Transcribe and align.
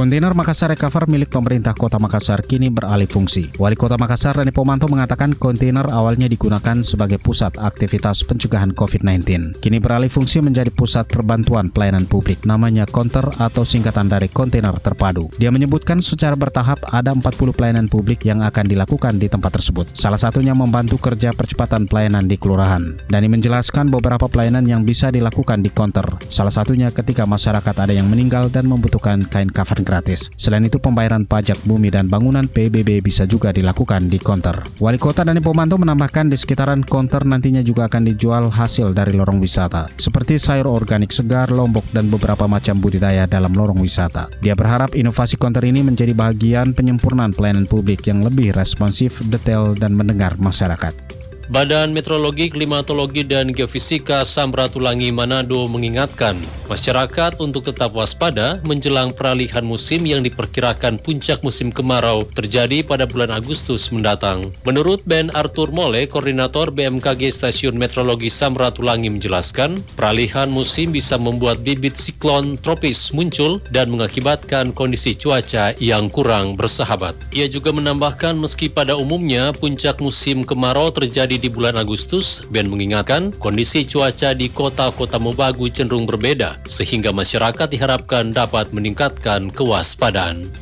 Kontainer 0.00 0.32
Makassar 0.32 0.72
Recover 0.72 1.04
milik 1.12 1.28
pemerintah 1.28 1.76
Kota 1.76 2.00
Makassar 2.00 2.40
kini 2.40 2.72
beralih 2.72 3.04
fungsi. 3.04 3.52
Wali 3.60 3.76
Kota 3.76 4.00
Makassar 4.00 4.32
Rani 4.32 4.48
Pomanto 4.48 4.88
mengatakan 4.88 5.36
kontainer 5.36 5.84
awalnya 5.92 6.24
digunakan 6.24 6.80
sebagai 6.80 7.20
pusat 7.20 7.60
aktivitas 7.60 8.24
pencegahan 8.24 8.72
COVID-19. 8.72 9.60
Kini 9.60 9.76
beralih 9.76 10.08
fungsi 10.08 10.40
menjadi 10.40 10.72
pusat 10.72 11.04
perbantuan 11.04 11.68
pelayanan 11.68 12.08
publik 12.08 12.48
namanya 12.48 12.88
Konter 12.88 13.28
atau 13.36 13.60
singkatan 13.60 14.08
dari 14.08 14.32
kontainer 14.32 14.72
terpadu. 14.80 15.28
Dia 15.36 15.52
menyebutkan 15.52 16.00
secara 16.00 16.32
bertahap 16.32 16.80
ada 16.88 17.12
40 17.12 17.52
pelayanan 17.52 17.84
publik 17.84 18.24
yang 18.24 18.40
akan 18.40 18.72
dilakukan 18.72 19.20
di 19.20 19.28
tempat 19.28 19.60
tersebut. 19.60 19.92
Salah 19.92 20.16
satunya 20.16 20.56
membantu 20.56 20.96
kerja 20.96 21.36
percepatan 21.36 21.84
pelayanan 21.84 22.24
di 22.24 22.40
kelurahan. 22.40 22.96
Dani 23.04 23.28
menjelaskan 23.28 23.92
beberapa 23.92 24.32
pelayanan 24.32 24.64
yang 24.64 24.80
bisa 24.80 25.12
dilakukan 25.12 25.60
di 25.60 25.68
Konter. 25.68 26.08
Salah 26.32 26.56
satunya 26.56 26.88
ketika 26.88 27.28
masyarakat 27.28 27.76
ada 27.76 27.92
yang 27.92 28.08
meninggal 28.08 28.48
dan 28.48 28.64
membutuhkan 28.64 29.28
kain 29.28 29.52
kafan 29.52 29.89
gratis. 29.90 30.30
Selain 30.38 30.62
itu, 30.62 30.78
pembayaran 30.78 31.26
pajak 31.26 31.58
bumi 31.66 31.90
dan 31.90 32.06
bangunan 32.06 32.46
PBB 32.46 33.02
bisa 33.02 33.26
juga 33.26 33.50
dilakukan 33.50 34.06
di 34.06 34.22
konter. 34.22 34.54
Wali 34.78 35.02
Kota 35.02 35.26
Dani 35.26 35.42
Pomanto 35.42 35.74
menambahkan 35.74 36.30
di 36.30 36.38
sekitaran 36.38 36.86
konter 36.86 37.26
nantinya 37.26 37.66
juga 37.66 37.90
akan 37.90 38.06
dijual 38.06 38.46
hasil 38.54 38.94
dari 38.94 39.18
lorong 39.18 39.42
wisata, 39.42 39.90
seperti 39.98 40.38
sayur 40.38 40.70
organik 40.70 41.10
segar, 41.10 41.50
lombok, 41.50 41.82
dan 41.90 42.06
beberapa 42.06 42.46
macam 42.46 42.78
budidaya 42.78 43.26
dalam 43.26 43.50
lorong 43.50 43.82
wisata. 43.82 44.30
Dia 44.38 44.54
berharap 44.54 44.94
inovasi 44.94 45.34
konter 45.34 45.66
ini 45.66 45.82
menjadi 45.82 46.14
bagian 46.14 46.70
penyempurnaan 46.70 47.34
pelayanan 47.34 47.66
publik 47.66 48.06
yang 48.06 48.22
lebih 48.22 48.54
responsif, 48.54 49.18
detail, 49.26 49.74
dan 49.74 49.98
mendengar 49.98 50.38
masyarakat. 50.38 51.09
Badan 51.50 51.90
Meteorologi, 51.90 52.46
Klimatologi, 52.46 53.26
dan 53.26 53.50
Geofisika 53.50 54.22
Samratulangi 54.22 55.10
Manado 55.10 55.66
mengingatkan 55.66 56.38
masyarakat 56.70 57.42
untuk 57.42 57.66
tetap 57.66 57.90
waspada 57.90 58.62
menjelang 58.62 59.10
peralihan 59.10 59.66
musim 59.66 60.06
yang 60.06 60.22
diperkirakan 60.22 61.02
puncak 61.02 61.42
musim 61.42 61.74
kemarau 61.74 62.22
terjadi 62.38 62.86
pada 62.86 63.02
bulan 63.02 63.34
Agustus 63.34 63.90
mendatang. 63.90 64.54
Menurut 64.62 65.02
Ben 65.02 65.26
Arthur 65.34 65.74
Mole, 65.74 66.06
Koordinator 66.06 66.70
BMKG 66.70 67.34
Stasiun 67.34 67.74
Meteorologi 67.74 68.30
Samratulangi 68.30 69.10
menjelaskan, 69.10 69.82
peralihan 69.98 70.46
musim 70.46 70.94
bisa 70.94 71.18
membuat 71.18 71.66
bibit 71.66 71.98
siklon 71.98 72.62
tropis 72.62 73.10
muncul 73.10 73.58
dan 73.74 73.90
mengakibatkan 73.90 74.70
kondisi 74.70 75.18
cuaca 75.18 75.74
yang 75.82 76.06
kurang 76.06 76.54
bersahabat. 76.54 77.18
Ia 77.34 77.50
juga 77.50 77.74
menambahkan 77.74 78.38
meski 78.38 78.70
pada 78.70 78.94
umumnya 78.94 79.50
puncak 79.50 79.98
musim 79.98 80.46
kemarau 80.46 80.94
terjadi 80.94 81.39
di 81.40 81.48
bulan 81.48 81.80
Agustus, 81.80 82.44
Ben 82.52 82.68
mengingatkan 82.68 83.32
kondisi 83.40 83.88
cuaca 83.88 84.36
di 84.36 84.52
kota-kota 84.52 85.16
Mobagu 85.16 85.66
cenderung 85.72 86.04
berbeda, 86.04 86.60
sehingga 86.68 87.10
masyarakat 87.10 87.66
diharapkan 87.72 88.36
dapat 88.36 88.70
meningkatkan 88.76 89.48
kewaspadaan. 89.48 90.52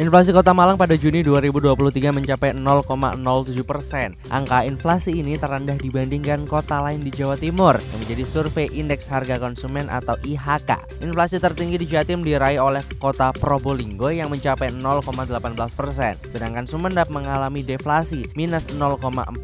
Inflasi 0.00 0.32
Kota 0.32 0.56
Malang 0.56 0.80
pada 0.80 0.96
Juni 0.96 1.20
2023 1.20 2.16
mencapai 2.16 2.56
0,07 2.56 3.60
persen. 3.60 4.16
Angka 4.32 4.64
inflasi 4.64 5.20
ini 5.20 5.36
terendah 5.36 5.76
dibandingkan 5.76 6.48
kota 6.48 6.80
lain 6.80 7.04
di 7.04 7.12
Jawa 7.12 7.36
Timur 7.36 7.76
yang 7.76 8.00
menjadi 8.00 8.24
survei 8.24 8.72
Indeks 8.72 9.04
Harga 9.12 9.36
Konsumen 9.36 9.92
atau 9.92 10.16
IHK. 10.24 11.04
Inflasi 11.04 11.36
tertinggi 11.36 11.76
di 11.76 11.84
Jatim 11.84 12.24
diraih 12.24 12.56
oleh 12.56 12.80
kota 12.96 13.36
Probolinggo 13.36 14.08
yang 14.08 14.32
mencapai 14.32 14.72
0,18 14.72 15.60
persen, 15.76 16.16
sedangkan 16.24 16.64
Sumedap 16.64 17.12
mengalami 17.12 17.60
deflasi 17.60 18.24
minus 18.32 18.64
0,42 18.72 19.36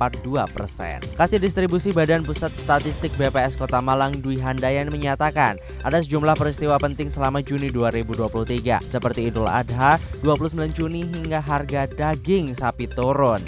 persen. 0.48 1.04
Kasih 1.20 1.44
distribusi 1.44 1.92
Badan 1.92 2.24
Pusat 2.24 2.56
Statistik 2.56 3.12
BPS 3.20 3.60
Kota 3.60 3.84
Malang 3.84 4.24
Dwi 4.24 4.40
Handayan 4.40 4.88
menyatakan 4.88 5.60
ada 5.84 6.00
sejumlah 6.00 6.40
peristiwa 6.40 6.80
penting 6.80 7.12
selama 7.12 7.44
Juni 7.44 7.68
2023 7.68 8.80
seperti 8.80 9.28
Idul 9.28 9.44
Adha 9.44 10.00
29 10.38 10.70
Juni 10.70 11.02
hingga 11.02 11.42
harga 11.42 11.90
daging 11.90 12.54
sapi 12.54 12.86
turun. 12.86 13.42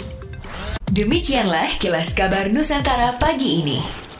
Demikianlah 0.91 1.79
kilas 1.79 2.11
kabar 2.11 2.51
Nusantara 2.51 3.15
pagi 3.15 3.63
ini. 3.63 4.10